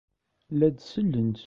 La 0.57 0.67
d-sellent. 0.71 1.37